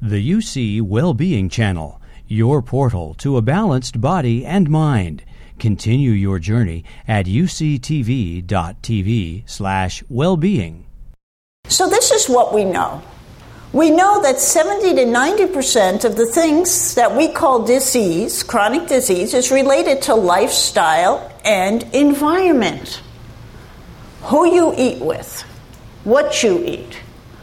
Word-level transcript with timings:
The 0.00 0.30
UC 0.30 0.80
Wellbeing 0.80 1.48
Channel, 1.48 2.00
your 2.28 2.62
portal 2.62 3.14
to 3.14 3.36
a 3.36 3.42
balanced 3.42 4.00
body 4.00 4.46
and 4.46 4.70
mind. 4.70 5.24
Continue 5.58 6.12
your 6.12 6.38
journey 6.38 6.84
at 7.08 7.26
uctv.tv 7.26 7.82
slash 9.44 10.04
wellbeing. 10.08 10.86
So 11.66 11.88
this 11.88 12.12
is 12.12 12.28
what 12.28 12.54
we 12.54 12.64
know. 12.64 13.02
We 13.72 13.90
know 13.90 14.22
that 14.22 14.38
70 14.38 14.94
to 14.94 15.04
90% 15.04 16.04
of 16.04 16.14
the 16.14 16.26
things 16.26 16.94
that 16.94 17.16
we 17.16 17.32
call 17.32 17.64
disease, 17.64 18.44
chronic 18.44 18.86
disease, 18.86 19.34
is 19.34 19.50
related 19.50 20.00
to 20.02 20.14
lifestyle 20.14 21.28
and 21.44 21.82
environment. 21.92 23.02
Who 24.22 24.46
you 24.46 24.72
eat 24.76 25.02
with, 25.02 25.42
what 26.04 26.44
you 26.44 26.64
eat. 26.64 27.00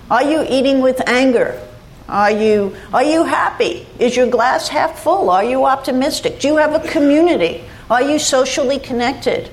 Are 0.09 0.23
you 0.23 0.45
eating 0.49 0.79
with 0.79 1.05
anger? 1.05 1.61
Are 2.07 2.31
you, 2.31 2.75
are 2.93 3.03
you 3.03 3.23
happy? 3.23 3.87
Is 3.97 4.15
your 4.15 4.27
glass 4.27 4.67
half 4.67 4.99
full? 4.99 5.29
Are 5.29 5.43
you 5.43 5.65
optimistic? 5.65 6.39
Do 6.39 6.47
you 6.47 6.57
have 6.57 6.73
a 6.73 6.87
community? 6.87 7.63
Are 7.89 8.01
you 8.01 8.19
socially 8.19 8.79
connected? 8.79 9.47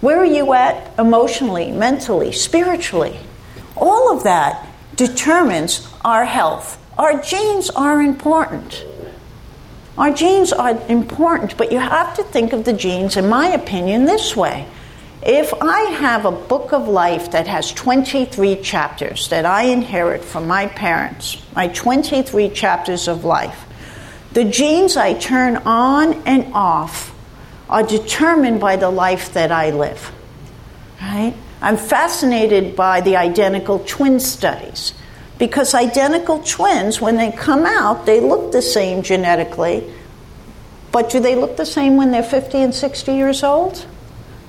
Where 0.00 0.18
are 0.18 0.24
you 0.26 0.52
at 0.52 0.98
emotionally, 0.98 1.70
mentally, 1.70 2.32
spiritually? 2.32 3.18
All 3.76 4.16
of 4.16 4.24
that 4.24 4.66
determines 4.96 5.88
our 6.04 6.24
health. 6.24 6.80
Our 6.98 7.20
genes 7.22 7.70
are 7.70 8.02
important. 8.02 8.84
Our 9.96 10.12
genes 10.12 10.52
are 10.52 10.80
important, 10.88 11.56
but 11.56 11.70
you 11.70 11.78
have 11.78 12.14
to 12.16 12.24
think 12.24 12.52
of 12.52 12.64
the 12.64 12.72
genes, 12.72 13.16
in 13.16 13.28
my 13.28 13.48
opinion, 13.48 14.04
this 14.04 14.36
way. 14.36 14.66
If 15.24 15.54
I 15.54 15.80
have 15.80 16.26
a 16.26 16.30
book 16.30 16.74
of 16.74 16.86
life 16.86 17.30
that 17.30 17.46
has 17.46 17.72
23 17.72 18.56
chapters 18.56 19.28
that 19.28 19.46
I 19.46 19.64
inherit 19.64 20.22
from 20.22 20.46
my 20.46 20.66
parents, 20.66 21.42
my 21.56 21.68
23 21.68 22.50
chapters 22.50 23.08
of 23.08 23.24
life, 23.24 23.64
the 24.34 24.44
genes 24.44 24.98
I 24.98 25.14
turn 25.14 25.56
on 25.56 26.12
and 26.26 26.52
off 26.52 27.14
are 27.70 27.82
determined 27.82 28.60
by 28.60 28.76
the 28.76 28.90
life 28.90 29.32
that 29.32 29.50
I 29.50 29.70
live. 29.70 30.12
Right? 31.00 31.34
I'm 31.62 31.78
fascinated 31.78 32.76
by 32.76 33.00
the 33.00 33.16
identical 33.16 33.78
twin 33.78 34.20
studies 34.20 34.92
because 35.38 35.72
identical 35.72 36.40
twins, 36.40 37.00
when 37.00 37.16
they 37.16 37.32
come 37.32 37.64
out, 37.64 38.04
they 38.04 38.20
look 38.20 38.52
the 38.52 38.60
same 38.60 39.02
genetically, 39.02 39.90
but 40.92 41.08
do 41.08 41.18
they 41.18 41.34
look 41.34 41.56
the 41.56 41.64
same 41.64 41.96
when 41.96 42.10
they're 42.10 42.22
50 42.22 42.58
and 42.58 42.74
60 42.74 43.14
years 43.14 43.42
old? 43.42 43.86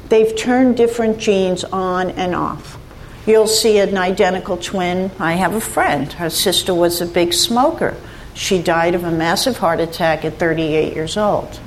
They've 0.09 0.35
turned 0.35 0.77
different 0.77 1.17
genes 1.19 1.63
on 1.63 2.11
and 2.11 2.35
off. 2.35 2.77
You'll 3.25 3.47
see 3.47 3.79
an 3.79 3.97
identical 3.97 4.57
twin. 4.57 5.11
I 5.19 5.33
have 5.33 5.55
a 5.55 5.61
friend. 5.61 6.11
Her 6.13 6.29
sister 6.29 6.73
was 6.73 7.01
a 7.01 7.05
big 7.07 7.33
smoker. 7.33 7.97
She 8.35 8.61
died 8.61 8.93
of 8.93 9.03
a 9.03 9.11
massive 9.11 9.57
heart 9.57 9.79
attack 9.79 10.25
at 10.25 10.37
38 10.37 10.93
years 10.93 11.17
old. 11.17 11.59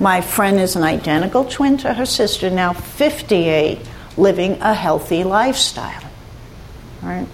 My 0.00 0.20
friend 0.20 0.58
is 0.58 0.76
an 0.76 0.82
identical 0.82 1.44
twin 1.44 1.76
to 1.78 1.92
her 1.92 2.06
sister, 2.06 2.50
now 2.50 2.72
58, 2.72 3.80
living 4.16 4.52
a 4.60 4.72
healthy 4.72 5.24
lifestyle. 5.24 6.02
Right? 7.02 7.28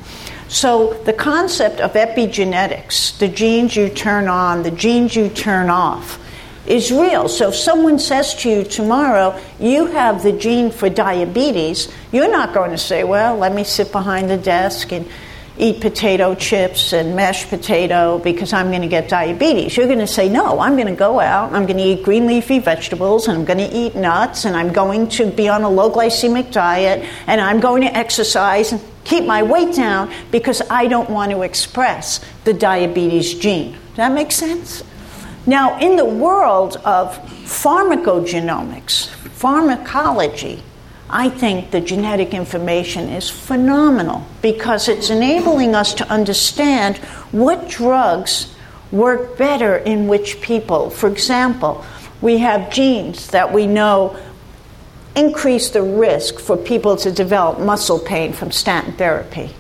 So, 0.49 0.95
the 1.05 1.13
concept 1.13 1.81
of 1.81 1.93
epigenetics, 1.93 3.17
the 3.19 3.29
genes 3.29 3.77
you 3.77 3.89
turn 3.89 4.27
on, 4.27 4.65
the 4.65 4.73
genes 4.73 5.15
you 5.15 5.29
turn 5.29 5.71
off, 5.71 6.19
is 6.67 6.91
real. 6.91 7.29
So 7.29 7.49
if 7.49 7.55
someone 7.55 7.99
says 7.99 8.35
to 8.37 8.51
you 8.51 8.65
tomorrow, 8.65 9.39
you 9.59 9.87
have 9.87 10.23
the 10.23 10.33
gene 10.33 10.71
for 10.71 10.89
diabetes, 10.89 11.93
you're 12.13 12.31
not 12.31 12.55
going 12.55 12.71
to 12.71 12.79
say, 12.79 13.05
well, 13.05 13.37
let 13.37 13.55
me 13.55 13.65
sit 13.65 13.93
behind 13.93 14.31
the 14.31 14.37
desk 14.37 14.93
and 14.93 15.09
eat 15.61 15.81
potato 15.81 16.35
chips 16.35 16.93
and 16.93 17.15
mashed 17.15 17.51
potato 17.51 18.19
because 18.19 18.53
I'm 18.53 18.69
going 18.69 18.81
to 18.81 18.89
get 18.89 19.09
diabetes. 19.09 19.77
You're 19.77 19.87
going 19.87 19.99
to 19.99 20.07
say, 20.07 20.29
no, 20.29 20.59
I'm 20.59 20.75
going 20.75 20.87
to 20.87 20.95
go 20.95 21.21
out, 21.21 21.53
I'm 21.53 21.67
going 21.67 21.77
to 21.77 21.83
eat 21.83 22.03
green 22.03 22.27
leafy 22.27 22.59
vegetables, 22.59 23.29
and 23.29 23.39
I'm 23.39 23.45
going 23.45 23.59
to 23.59 23.77
eat 23.77 23.95
nuts, 23.95 24.47
and 24.47 24.57
I'm 24.57 24.73
going 24.73 25.09
to 25.11 25.31
be 25.31 25.49
on 25.49 25.63
a 25.63 25.69
low 25.69 25.91
glycemic 25.91 26.51
diet, 26.51 27.07
and 27.27 27.41
I'm 27.41 27.61
going 27.61 27.83
to 27.83 27.95
exercise 27.95 28.73
and 28.73 28.81
keep 29.05 29.25
my 29.25 29.43
weight 29.43 29.75
down 29.75 30.13
because 30.31 30.63
I 30.71 30.87
don't 30.87 31.11
want 31.11 31.31
to 31.33 31.43
express 31.43 32.25
the 32.45 32.55
diabetes 32.55 33.35
gene. 33.35 33.73
Does 33.73 33.97
that 33.97 34.13
make 34.13 34.33
sense? 34.33 34.83
Now, 35.47 35.79
in 35.79 35.97
the 35.97 36.05
world 36.05 36.77
of 36.85 37.17
pharmacogenomics, 37.45 39.09
pharmacology, 39.09 40.63
I 41.09 41.29
think 41.29 41.71
the 41.71 41.81
genetic 41.81 42.35
information 42.35 43.09
is 43.09 43.31
phenomenal 43.31 44.25
because 44.43 44.89
it's 44.89 45.11
enabling 45.11 45.75
us 45.75 45.95
to 45.95 46.09
understand 46.09 46.99
what 47.33 47.69
drugs 47.69 48.55
work 48.93 49.39
better 49.39 49.77
in 49.77 50.09
which 50.09 50.41
people. 50.41 50.91
For 50.91 51.09
example, 51.09 51.85
we 52.21 52.39
have 52.39 52.71
genes 52.71 53.29
that 53.29 53.53
we 53.53 53.67
know 53.67 54.17
increase 55.17 55.71
the 55.71 55.83
risk 55.83 56.39
for 56.39 56.57
people 56.57 56.97
to 56.97 57.11
develop 57.11 57.59
muscle 57.59 57.99
pain 57.99 58.33
from 58.33 58.53
statin 58.53 58.93
therapy 58.93 59.51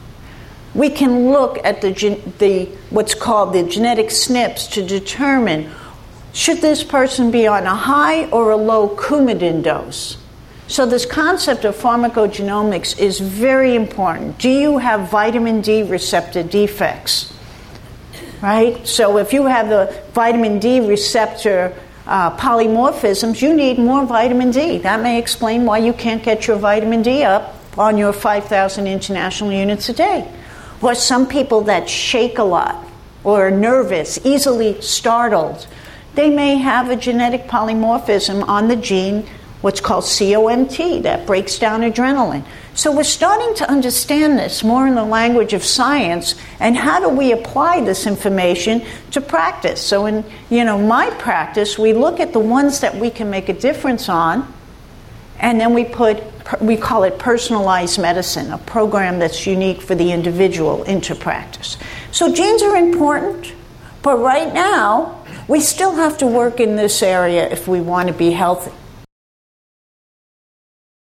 we 0.75 0.89
can 0.89 1.31
look 1.31 1.59
at 1.65 1.81
the, 1.81 1.93
the 2.39 2.67
what's 2.91 3.15
called 3.15 3.53
the 3.53 3.63
genetic 3.65 4.07
SNPs 4.07 4.71
to 4.73 4.87
determine 4.87 5.71
should 6.33 6.59
this 6.59 6.85
person 6.85 7.31
be 7.31 7.47
on 7.47 7.67
a 7.67 7.75
high 7.75 8.29
or 8.31 8.51
a 8.51 8.57
low 8.57 8.89
Coumadin 8.97 9.63
dose. 9.63 10.17
So 10.69 10.87
this 10.87 11.05
concept 11.05 11.65
of 11.65 11.75
pharmacogenomics 11.75 12.97
is 13.01 13.19
very 13.19 13.75
important. 13.75 14.39
Do 14.39 14.49
you 14.49 14.79
have 14.79 15.11
vitamin 15.11 15.63
D 15.63 15.83
receptor 15.83 16.45
defects? 16.45 17.33
Right? 18.41 18.87
So 18.87 19.19
if 19.19 19.33
you 19.33 19.47
have 19.47 19.69
the 19.69 20.03
vitamin 20.13 20.61
D 20.61 20.79
receptor 20.79 21.75
uh, 22.07 22.37
polymorphisms, 22.37 23.43
you 23.43 23.53
need 23.53 23.79
more 23.79 24.07
vitamin 24.07 24.53
D. 24.53 24.79
That 24.79 25.03
may 25.03 25.19
explain 25.19 25.65
why 25.65 25.79
you 25.79 25.93
can't 25.93 26.23
get 26.23 26.47
your 26.47 26.57
vitamin 26.57 27.03
D 27.03 27.25
up 27.25 27.57
on 27.77 27.99
your 27.99 28.13
5,000 28.13 28.87
international 28.87 29.51
units 29.51 29.89
a 29.89 29.93
day. 29.93 30.33
Or 30.83 30.95
some 30.95 31.27
people 31.27 31.63
that 31.63 31.89
shake 31.89 32.39
a 32.39 32.45
lot 32.45 32.87
or 33.23 33.49
are 33.49 33.51
nervous, 33.51 34.19
easily 34.25 34.81
startled. 34.81 35.67
They 36.15 36.31
may 36.31 36.57
have 36.57 36.91
a 36.91 36.97
genetic 36.97 37.47
polymorphism 37.47 38.47
on 38.49 38.69
the 38.69 38.77
gene, 38.77 39.27
what's 39.61 39.81
called 39.81 40.05
COMT, 40.05 41.03
that 41.03 41.27
breaks 41.27 41.59
down 41.59 41.83
adrenaline. 41.83 42.45
So 42.75 42.97
we're 42.97 43.05
starting 43.05 43.55
to 43.57 43.71
understand 43.71 44.39
this 44.39 44.65
more 44.65 44.87
in 44.87 44.95
the 44.95 45.05
language 45.05 45.53
of 45.53 45.65
science 45.65 46.35
and 46.61 46.77
how 46.77 46.99
do 47.01 47.09
we 47.09 47.33
apply 47.33 47.85
this 47.85 48.07
information 48.07 48.83
to 49.11 49.21
practice. 49.21 49.83
So 49.83 50.07
in 50.07 50.25
you 50.49 50.65
know 50.65 50.79
my 50.79 51.11
practice, 51.11 51.79
we 51.79 51.93
look 51.93 52.21
at 52.21 52.33
the 52.33 52.39
ones 52.39 52.81
that 52.81 52.97
we 52.97 53.11
can 53.11 53.29
make 53.29 53.49
a 53.49 53.53
difference 53.53 54.09
on 54.09 54.51
and 55.41 55.61
then 55.61 55.75
we 55.75 55.84
put 55.84 56.23
we 56.61 56.77
call 56.77 57.05
it 57.05 57.19
personalized 57.19 58.01
medicine, 58.01 58.53
a 58.53 58.59
program 58.59 59.19
that's 59.19 59.47
unique 59.47 59.81
for 59.81 59.95
the 59.95 60.11
individual 60.11 60.83
into 60.84 61.15
practice. 61.15 61.77
So 62.11 62.33
genes 62.33 62.62
are 62.62 62.77
important, 62.77 63.53
but 64.03 64.19
right 64.19 64.53
now 64.53 65.25
we 65.47 65.61
still 65.61 65.95
have 65.95 66.19
to 66.19 66.27
work 66.27 66.59
in 66.59 66.77
this 66.77 67.03
area 67.03 67.49
if 67.49 67.69
we 67.69 67.81
want 67.81 68.09
to 68.09 68.15
be 68.15 68.33
healthy. 68.33 68.73